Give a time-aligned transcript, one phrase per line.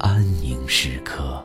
[0.00, 1.44] 安宁时刻。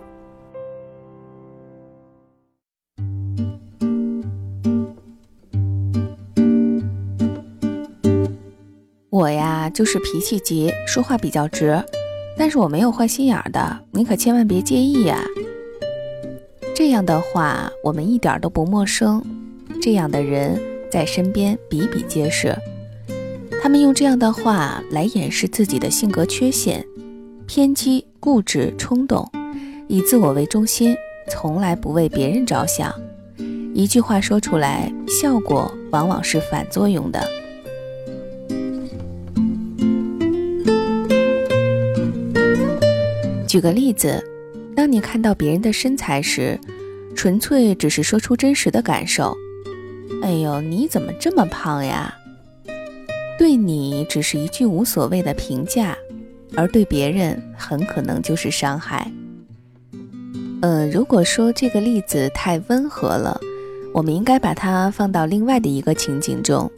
[9.09, 11.83] 我呀，就是脾气急，说话比较直，
[12.37, 15.21] 但是我没有坏心眼的，你可千万别介意呀。
[16.73, 19.21] 这样的话，我们一点都不陌生，
[19.81, 22.55] 这样的人在身边比比皆是。
[23.61, 26.85] 他们用这样的话来掩饰自己的性格缺陷：
[27.47, 29.23] 偏激、固执、冲动，
[29.87, 30.97] 以自我为中心，
[31.29, 32.91] 从来不为别人着想。
[33.75, 37.23] 一句话说出来，效果往往是反作用的。
[43.47, 44.19] 举个例子，
[44.75, 46.59] 当你看到别人的身材时，
[47.15, 49.37] 纯粹只是说出真实的感受
[50.23, 52.11] ：“哎呦，你怎么这么胖呀？”
[53.37, 55.95] 对你只是一句无所谓的评价，
[56.55, 59.11] 而对别人很可能就是伤害。
[60.61, 63.39] 呃，如果说这个例子太温和了，
[63.93, 66.71] 我们应该把它放到另外的一个情景中。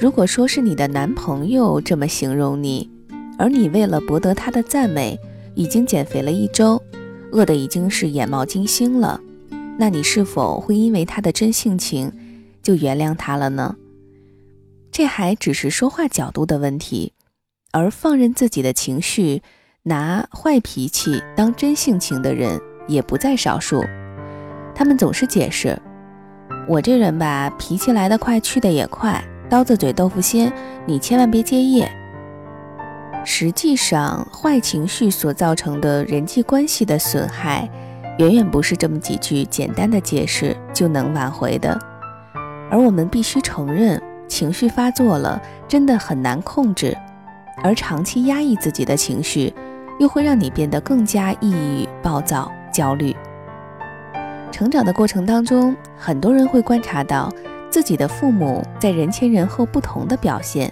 [0.00, 2.90] 如果说是你的男朋友这么形容你，
[3.38, 5.18] 而你为了博得他的赞美，
[5.54, 6.82] 已经减肥了一周，
[7.32, 9.20] 饿得已经是眼冒金星了，
[9.78, 12.12] 那你是否会因为他的真性情
[12.62, 13.76] 就原谅他了呢？
[14.90, 17.12] 这还只是说话角度的问题，
[17.76, 19.42] 而放任自己的情绪，
[19.82, 23.84] 拿坏脾气当真性情的人也不在少数。
[24.74, 25.78] 他们总是解释
[26.66, 30.50] ：“我这人吧，脾气来得快，去得也快，刀子嘴豆腐心，
[30.86, 31.84] 你千万别介意。”
[33.26, 37.68] 实际上，坏情绪所造成的人际关系的损害，
[38.16, 41.78] 远远不是这么几句简单的解释就能挽回的。
[42.70, 44.02] 而我们必须承认。
[44.28, 46.96] 情绪发作了，真的很难控制，
[47.62, 49.52] 而长期压抑自己的情绪，
[49.98, 53.14] 又会让你变得更加抑郁、暴躁、焦虑。
[54.52, 57.30] 成长的过程当中，很多人会观察到
[57.70, 60.70] 自己的父母在人前人后不同的表现。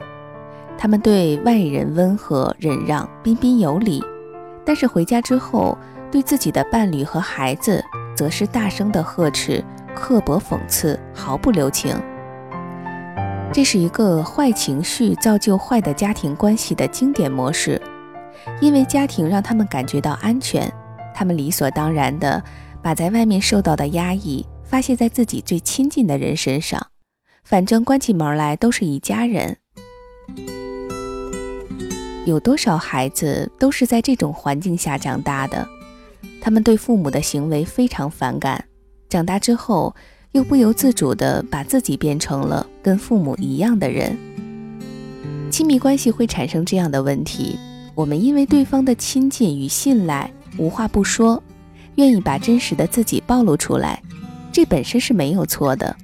[0.76, 4.02] 他们对外人温和忍让、彬彬有礼，
[4.64, 5.76] 但是回家之后，
[6.10, 7.82] 对自己的伴侣和孩子，
[8.16, 9.62] 则是大声的呵斥、
[9.94, 11.94] 刻薄讽刺，毫不留情。
[13.54, 17.80] 这是一个坏情绪造就坏的家庭关系的经典模式，
[18.60, 20.68] 因为家庭让他们感觉到安全，
[21.14, 22.42] 他们理所当然的
[22.82, 26.84] 把在外面受到的压抑发泄在自己最亲近的人身上，
[27.44, 29.56] 反正关起门来都是一家人。
[32.26, 35.64] 有多少孩子都是在这种环境下长大的？
[36.42, 38.64] 他们对父母的行为非常反感，
[39.08, 39.94] 长大之后。
[40.34, 44.18] 又不由自主地把自己变成了跟父母一样的人，
[45.48, 47.56] 亲密关系会产生这样的问题：
[47.94, 50.28] 我们因为对方的亲近与信赖，
[50.58, 51.40] 无话不说，
[51.94, 54.02] 愿意把真实的自己暴露出来，
[54.50, 55.94] 这本身是没有错的。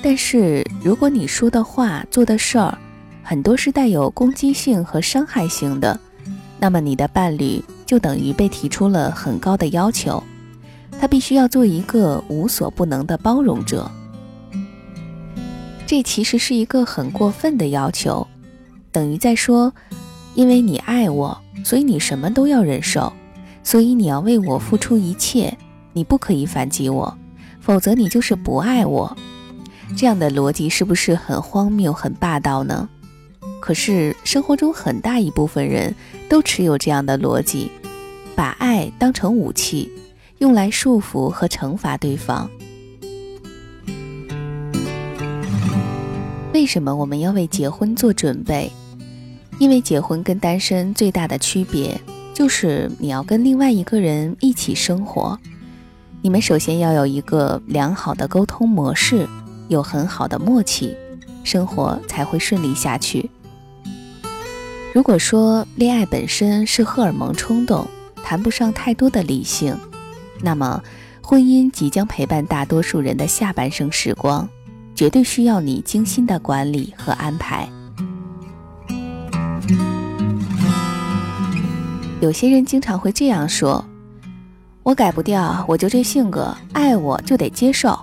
[0.00, 2.78] 但是如果你说的话、做的事儿，
[3.24, 5.98] 很多是带有攻击性和伤害性的，
[6.60, 10.22] 那么你的伴侣就等于被提出了很高的要求。
[11.04, 13.90] 他必须要做一个无所不能的包容者，
[15.86, 18.26] 这其实是一个很过分的要求，
[18.90, 19.70] 等于在说，
[20.34, 23.12] 因为你爱我，所以你什么都要忍受，
[23.62, 25.54] 所以你要为我付出一切，
[25.92, 27.14] 你不可以反击我，
[27.60, 29.14] 否则你就是不爱我。
[29.98, 32.88] 这样的逻辑是不是很荒谬、很霸道呢？
[33.60, 35.94] 可是生活中很大一部分人
[36.30, 37.70] 都持有这样的逻辑，
[38.34, 39.92] 把爱当成武器。
[40.38, 42.50] 用来束缚和惩罚对方。
[46.52, 48.70] 为什么我们要为结婚做准备？
[49.58, 52.00] 因为结婚跟单身最大的区别，
[52.32, 55.38] 就是你要跟另外一个人一起生活。
[56.22, 59.28] 你们首先要有一个良好的沟通模式，
[59.68, 60.96] 有很好的默契，
[61.44, 63.30] 生活才会顺利下去。
[64.92, 67.86] 如果说恋爱本身是荷尔蒙冲动，
[68.22, 69.76] 谈不上太多的理性，
[70.44, 70.82] 那么
[71.22, 74.46] 婚姻即将陪伴大多数人的下半生时光，
[74.94, 77.66] 绝对需要你精心的管理和安排。
[82.20, 83.82] 有些人经常会这样说。
[84.82, 87.98] 我改不掉，我就这性格，爱我就得接受，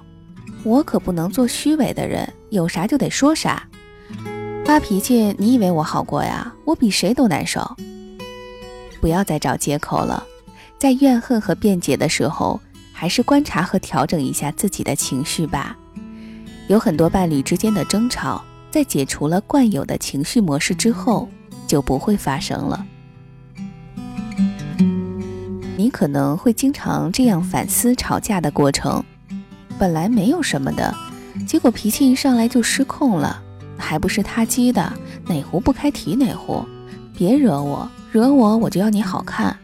[0.64, 3.62] 我可不能做虚伪的人，有啥就得说啥，
[4.66, 6.52] 发脾气，你以为我好过呀？
[6.66, 7.62] 我比谁都难受。
[9.00, 10.24] 不要再找借口了，
[10.82, 12.60] 在怨恨和辩解的时候，
[12.92, 15.78] 还是观察和调整一下自己的情绪吧。
[16.70, 21.30] 有很多伴侣之间的争吵，在解除了惯有的情绪模式之后，
[21.68, 22.84] 就不会发生了。
[25.78, 29.04] 你可能会经常这样反思吵架的过程，
[29.78, 30.92] 本来没有什么的，
[31.46, 33.40] 结果脾气一上来就失控了，
[33.78, 34.92] 还不是他激的，
[35.28, 36.66] 哪壶不开提哪壶，
[37.16, 39.56] 别惹我，惹我我就要你好看。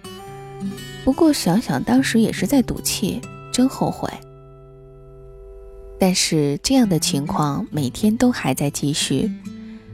[1.07, 4.12] 不过想想当时也是在赌气，真后悔。
[5.98, 9.31] 但是这样的情况每天都还在继续，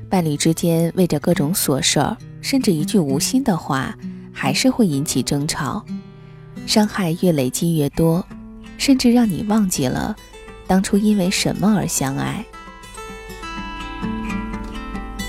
[0.09, 3.95] 伴侣之间为着各种琐事儿，甚至一句无心的话，
[4.33, 5.85] 还是会引起争吵。
[6.65, 8.25] 伤害越累积越多，
[8.79, 10.15] 甚至让你忘记了
[10.65, 12.43] 当初因为什么而相爱。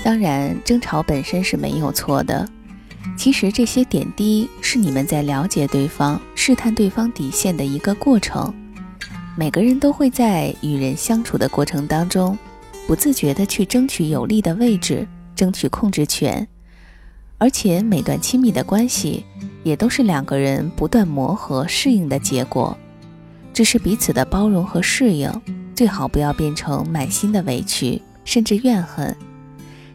[0.03, 2.49] 当然，争吵本身是没有错的，
[3.17, 8.53] 其实这些点滴是你们在了解对方、试探对方底线的一个过程。
[9.37, 12.37] 每个人都会在与人相处的过程当中，
[12.87, 16.47] 不自觉地去争取有利的位置，争取控制权。
[17.37, 19.25] 而且每段亲密的关系，
[19.63, 22.77] 也都是两个人不断磨合适应的结果。
[23.53, 25.29] 只是彼此的包容和适应，
[25.73, 29.15] 最好不要变成满心的委屈，甚至怨恨。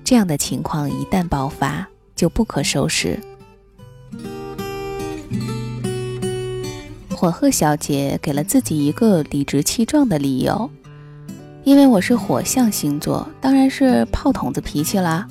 [0.05, 1.89] 这样的情况一旦爆发，
[2.21, 3.19] 就不可收拾。
[7.09, 10.71] 火鹤小姐给了自己一个理直气壮的理由，
[11.65, 15.27] 因为我是火象星座，当然是炮筒子脾气啦。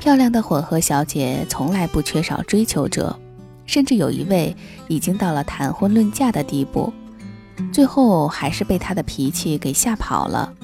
[0.00, 3.14] 漂亮的火鹤小姐从来不缺少追求者，
[3.66, 4.56] 甚至有一位
[4.88, 6.90] 已经到了谈婚论嫁的地步，
[7.70, 10.54] 最后还是被她的脾气给吓跑了。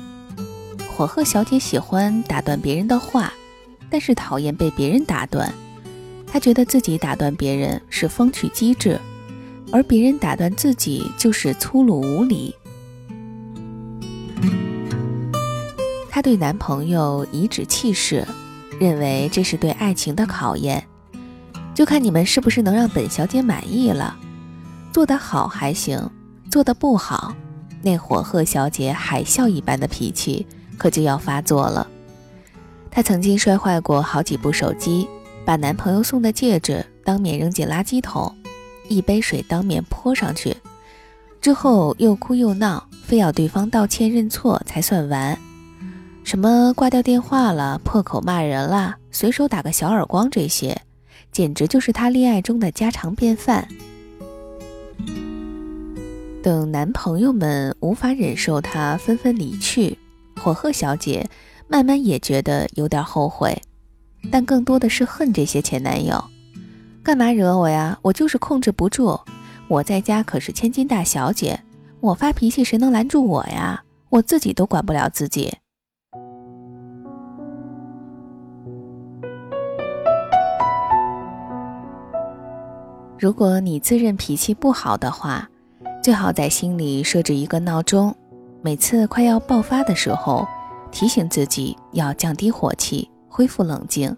[0.96, 3.30] 火鹤小姐喜欢打断别人的话，
[3.92, 5.52] 但是讨厌被别人打断。
[6.26, 8.98] 她觉得自己打断别人是风趣机智，
[9.70, 12.52] 而别人打断自己就是粗鲁无礼。
[16.10, 18.26] 她对男朋友颐指气使。
[18.80, 20.82] 认为这是对爱情的考验，
[21.72, 24.16] 就看你们是不是能让本小姐满意了。
[24.92, 26.10] 做得好还行，
[26.50, 27.32] 做得不好，
[27.80, 30.44] 那火鹤小姐海啸一般的脾气
[30.78, 31.86] 可就要发作了。
[32.94, 35.08] 她曾经摔坏过好几部手机，
[35.46, 38.32] 把男朋友送的戒指当面扔进垃圾桶，
[38.86, 40.54] 一杯水当面泼上去，
[41.40, 45.36] 之后又哭又闹，非要对方道歉认错才算完。
[46.22, 50.78] 什么挂掉电话了、破口骂人了、随手打个小耳光，这些
[51.32, 53.66] 简直就是她恋爱中的家常便饭。
[56.42, 59.96] 等男朋友们无法忍受她纷纷离去，
[60.36, 61.28] 火鹤小姐
[61.72, 63.58] 慢慢也觉得有点后悔，
[64.30, 66.22] 但更多的是恨这些前男友。
[67.02, 67.98] 干嘛惹我呀？
[68.02, 69.18] 我就是控制不住。
[69.68, 71.58] 我在家可是千金大小姐，
[72.00, 73.82] 我发脾气谁能拦住我呀？
[74.10, 75.54] 我自己都管不了自己。
[83.18, 85.48] 如果你自认脾气不好的话，
[86.02, 88.14] 最好在心里设置一个闹钟，
[88.60, 90.46] 每次快要爆发的时候，
[90.92, 94.16] 提醒自己要降低火气，恢复冷静。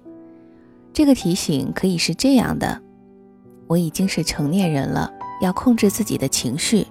[0.92, 2.82] 这个提醒可以是这样的：
[3.66, 6.86] 我已经是成年人了，要控制自己的情绪。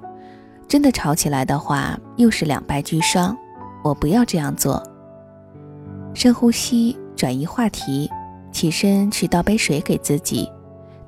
[0.67, 3.37] 真的吵起来的话，又是两败俱伤。
[3.83, 4.81] 我不要这样做。
[6.13, 8.09] 深呼吸，转移话题，
[8.51, 10.49] 起身去倒杯水给自己。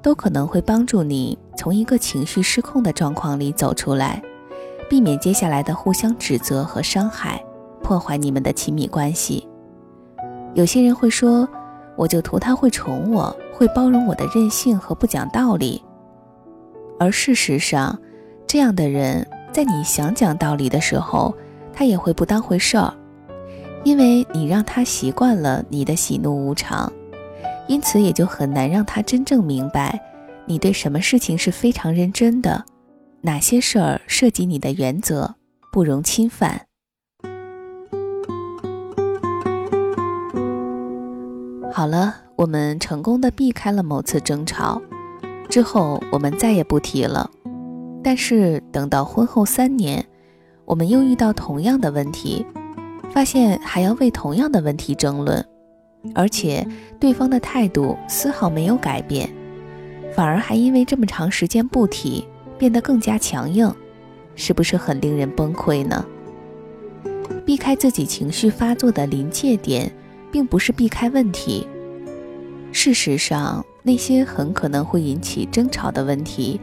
[0.02, 4.22] 都可能会帮助你从一个情绪失控的状况里走出来，
[4.88, 7.44] 避免接下来的互相指责和伤害，
[7.86, 9.48] 破坏你们的亲密关系。
[10.56, 11.48] 有些人会说，
[11.96, 15.84] 我就图他会宠我，会包容我的任性和不讲道理。
[17.00, 17.96] 而事实上，
[18.48, 19.24] 这样的人
[19.54, 21.32] 在你想讲道理的时候，
[21.72, 22.92] 他也会不当回事儿，
[23.84, 26.92] 因为你让他习惯了你的喜怒无常。
[27.68, 30.02] 因此，也就很难让他真正明白，
[30.48, 32.66] 你对什么事情是非常认真的，
[33.22, 35.36] 哪些事儿涉及你的原则，
[35.72, 36.66] 不容侵犯。
[41.78, 44.82] 好了，我们成功的避开了某次争吵，
[45.50, 47.30] 之后我们再也不提了。
[48.02, 50.06] 但是等到婚后三年，
[50.64, 52.46] 我们又遇到同样的问题，
[53.12, 55.46] 发现还要为同样的问题争论，
[56.14, 56.66] 而且
[56.98, 59.30] 对方的态度丝毫没有改变，
[60.14, 62.26] 反而还因为这么长时间不提，
[62.58, 63.70] 变得更加强硬，
[64.38, 66.06] 是不是很令人崩溃呢？
[67.46, 69.92] 避开自己情绪发作的临界点。
[70.36, 71.66] 并不是避开问题。
[72.74, 76.60] 事实上，那些很可能会引起争吵的问题，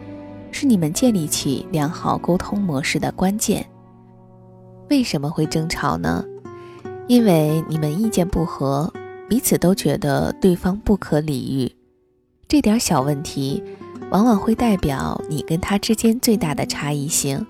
[0.50, 3.64] 是你们建立起良好沟通模式的关键。
[4.90, 6.22] 为什么会争吵呢？
[7.08, 8.92] 因为你们意见不合，
[9.26, 11.74] 彼此都觉得对方不可理喻。
[12.46, 13.64] 这点小问题，
[14.10, 17.46] 往往会代表你跟他之间最大的差异性。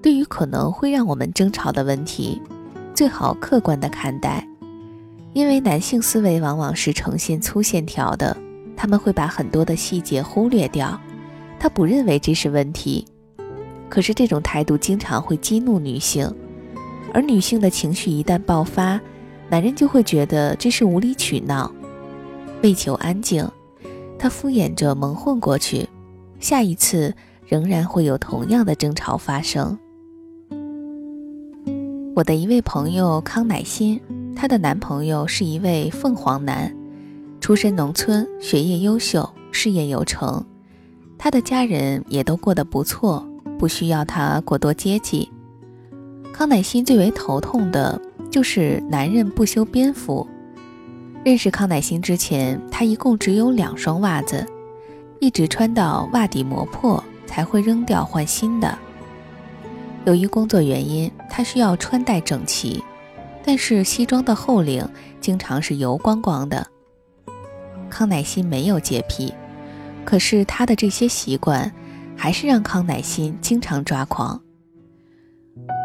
[0.00, 2.40] 对于可能会让我们争吵的问题，
[2.94, 4.48] 最好客观的看待。
[5.36, 8.34] 因为男性思维往往是呈现粗线条的，
[8.74, 10.98] 他们会把很多的细节忽略掉，
[11.60, 13.06] 他不认为这是问题。
[13.90, 16.26] 可是这种态度经常会激怒女性，
[17.12, 18.98] 而女性的情绪一旦爆发，
[19.50, 21.70] 男人就会觉得这是无理取闹。
[22.62, 23.46] 为求安静，
[24.18, 25.86] 他敷衍着蒙混过去，
[26.40, 27.14] 下一次
[27.46, 29.78] 仍然会有同样的争吵发生。
[32.14, 34.00] 我的一位朋友康乃馨。
[34.36, 36.72] 她的男朋友是一位凤凰男，
[37.40, 40.44] 出身农村，学业优秀，事业有成。
[41.16, 43.26] 她的家人也都过得不错，
[43.58, 45.32] 不需要他过多接济。
[46.34, 47.98] 康乃馨最为头痛的
[48.30, 50.28] 就是男人不修边幅。
[51.24, 54.46] 认识康乃馨之前，她一共只有两双袜子，
[55.18, 58.78] 一直穿到袜底磨破才会扔掉换新的。
[60.04, 62.84] 由于工作原因，她需要穿戴整齐。
[63.46, 64.86] 但是西装的后领
[65.20, 66.66] 经常是油光光的。
[67.88, 69.32] 康乃馨没有洁癖，
[70.04, 71.72] 可是她的这些习惯
[72.16, 74.42] 还是让康乃馨经常抓狂。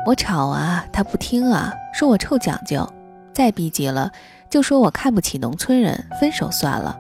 [0.08, 2.92] 我吵啊，他不听啊，说我臭讲究，
[3.32, 4.12] 再逼急了
[4.50, 6.98] 就说我看不起农村人，分手算了。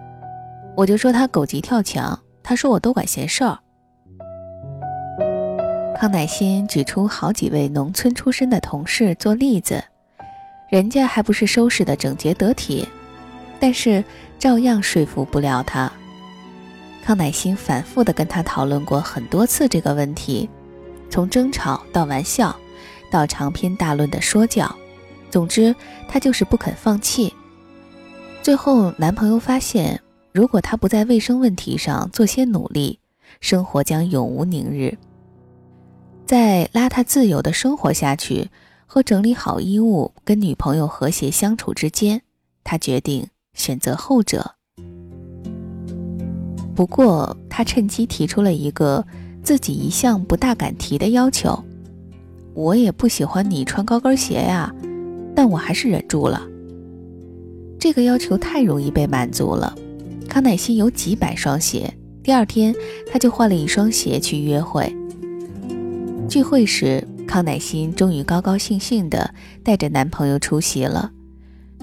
[0.77, 3.57] 我就说他狗急跳墙，他说我多管闲事儿。
[5.95, 9.83] 康乃馨举出好几位农村出身的同事做例子。
[10.71, 12.87] 人家还不是收拾的整洁得体，
[13.59, 14.01] 但是
[14.39, 15.91] 照样说服不了他。
[17.03, 20.49] 康乃馨反复的跟他讨论过很多次这个问题，
[21.09, 22.55] 从争吵到玩笑，
[23.11, 24.73] 到长篇大论的说教，
[25.29, 25.75] 总之
[26.07, 27.33] 他就是不肯放弃。
[28.41, 29.99] 最后，男朋友发现，
[30.31, 32.97] 如果他不在卫生问题上做些努力，
[33.41, 34.97] 生活将永无宁日。
[36.25, 38.49] 在邋遢自由的生活下去。
[38.93, 42.23] 和整理好衣物，跟女朋友和谐相处之间，
[42.61, 44.55] 他决定选择后者。
[46.75, 49.05] 不过，他趁机提出了一个
[49.41, 51.57] 自己一向不大敢提的要求
[52.53, 54.75] ：“我也不喜欢你穿高跟鞋呀，
[55.33, 56.45] 但我还是忍住了。”
[57.79, 59.73] 这个要求太容易被满足了。
[60.27, 62.75] 康乃馨有几百双鞋，第二天
[63.09, 64.93] 他就换了一双鞋去约会。
[66.27, 67.01] 聚会时。
[67.31, 69.33] 康乃馨终于高高兴兴地
[69.63, 71.09] 带着男朋友出席了。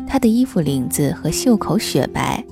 [0.06, 2.44] 她的衣服领子和袖口雪白。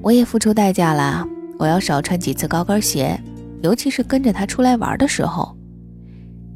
[0.00, 3.20] 我也付出代价了，我要少穿几次高跟鞋，
[3.60, 5.54] 尤其是跟着他出来玩的时候。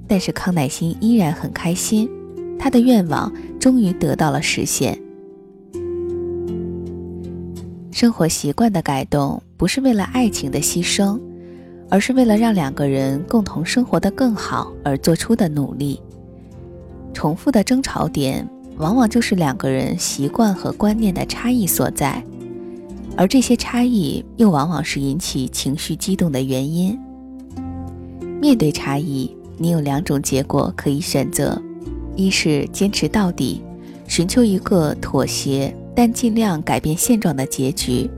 [0.06, 2.08] 但是康乃馨依然很开心，
[2.58, 3.30] 她的愿望
[3.60, 4.98] 终于得到了实现。
[7.92, 11.20] 生活习惯的改动，不是为了爱情的牺牲。
[11.90, 16.00] 而是为了让两个人共同生活得更好而做出的努力。
[17.14, 22.22] 重复的争吵点，往往就是两个人习惯和观念的差异所在，
[23.16, 26.98] 而这些差异又往往是引起情绪激动的原因。
[28.40, 31.60] 面对差异，你有两种结果可以选择：
[32.14, 33.62] 一是坚持到底，
[34.06, 38.08] 寻求一个妥协但尽量改变现状的结局；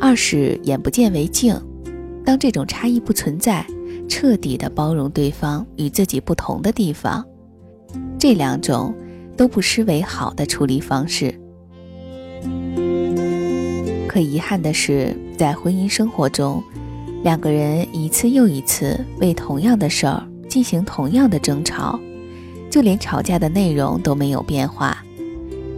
[0.00, 1.54] 二是眼不见为净。
[2.24, 3.66] 当这种差异不存在，
[4.08, 7.24] 彻底的包容对方与自己不同的地方，
[8.18, 8.94] 这两种
[9.36, 11.38] 都不失为好的处理方式。
[14.08, 16.62] 可遗憾的是，在婚姻生活中，
[17.22, 22.00] 两个人一次又一次为同样的事儿进行同样的争吵，
[22.70, 24.96] 就连吵架的内容都没有变化，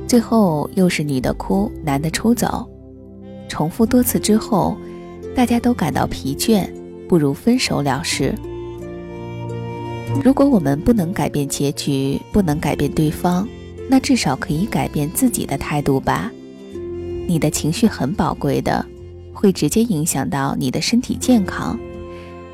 [0.07, 2.69] 最后又是女的哭，男的出走，
[3.49, 4.77] 重复多次之后。
[5.37, 6.67] 大家都感到疲倦，
[7.07, 8.35] 不如分手了事。
[10.25, 13.47] 如果我们不能改变结局，不能改变对方，
[13.87, 16.33] 那至少可以改变自己的态度吧。
[17.29, 18.85] 你的情绪很宝贵的，
[19.35, 21.79] 会直接影响到你的身体健康。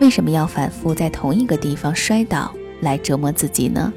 [0.01, 3.93] 为什么要反复在同一个地方摔倒来折磨自己呢？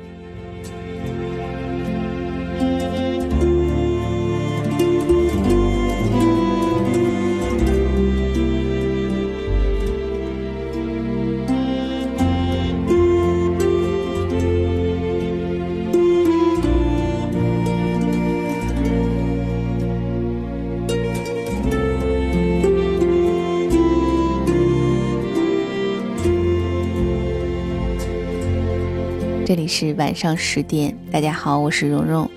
[29.77, 32.32] 是晚上十点，大家好，我是蓉蓉。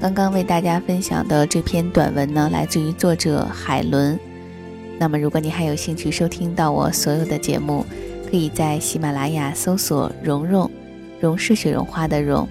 [0.00, 4.16] 刚刚为大家分享的这篇短文呢，来自于作者海伦。
[4.96, 7.84] 那么，如果你还有兴趣收听到我所有的节目，
[8.30, 10.70] 可以在喜马拉雅搜索“蓉蓉”，
[11.18, 12.46] 蓉是雪绒花的蓉。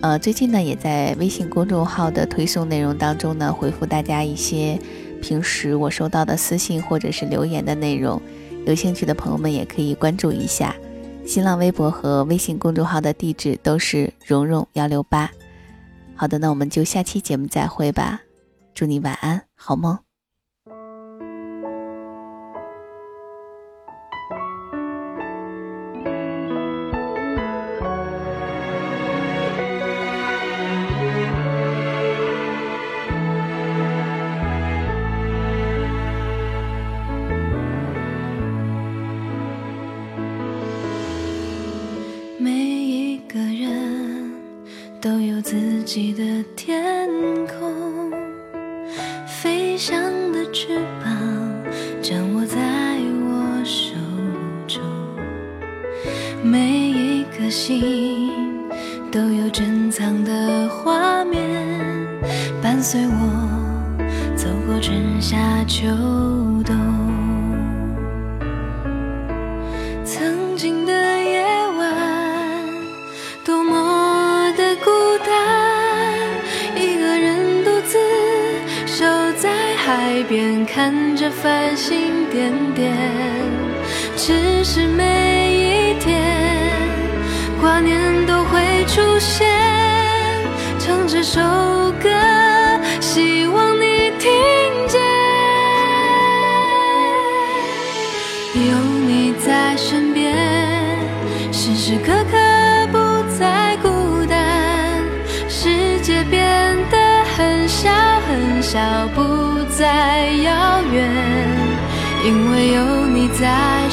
[0.00, 4.78] 呃，最近呢，也在微信公众号的推送内容当中呢，回复大家一些
[5.20, 8.22] 平时我收到的私信或者是留言的内容。
[8.64, 10.72] 有兴趣的朋友们也可以关注一下。
[11.24, 15.30] 新浪微博和微信公众号的地址都是蓉蓉幺六八。
[16.14, 18.20] 好的，那我们就下期节目再会吧。
[18.74, 20.01] 祝你晚安，好梦。
[45.84, 46.22] 自己的
[46.54, 47.08] 天
[47.48, 48.12] 空，
[49.26, 51.12] 飞翔的翅膀
[52.00, 52.56] 掌握在
[53.24, 53.96] 我手
[54.68, 54.80] 中，
[56.40, 58.30] 每一颗心
[59.10, 61.42] 都有珍藏的画面，
[62.62, 65.88] 伴随我走过春夏秋
[66.64, 67.21] 冬。
[80.84, 82.92] 看着繁星点点，
[84.16, 86.20] 只是每一天
[87.60, 89.46] 挂念都会出现。
[90.80, 91.40] 唱这首
[92.02, 92.10] 歌，
[93.00, 94.28] 希望你听
[94.88, 95.00] 见。
[98.56, 100.34] 有你在身边，
[101.52, 102.98] 时时刻刻不
[103.38, 105.00] 再孤单。
[105.48, 107.88] 世界变得很小
[108.26, 108.80] 很小，
[109.14, 109.31] 不。
[109.76, 111.10] 再遥远，
[112.26, 113.88] 因为有你在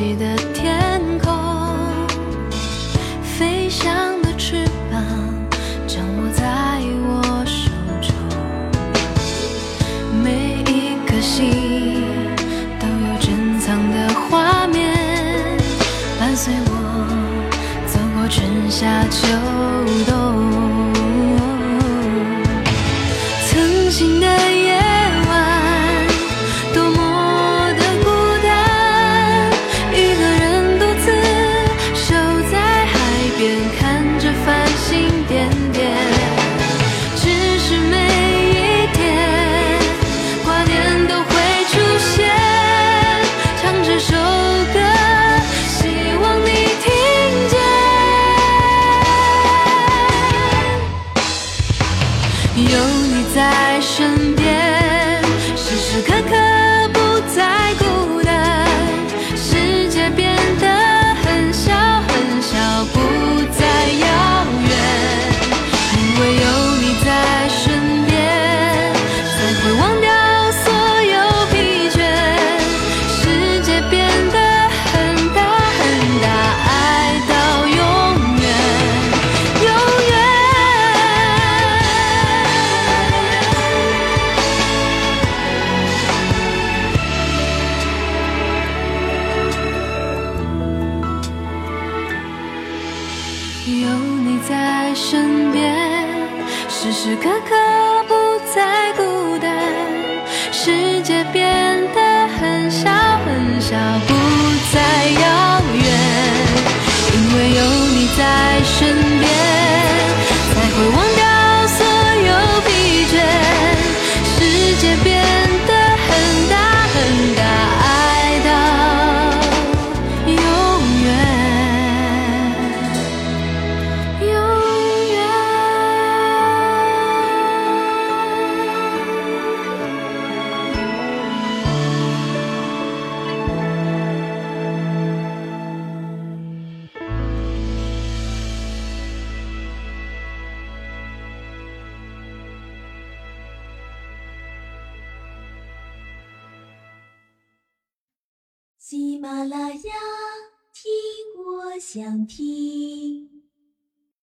[0.00, 0.29] 夏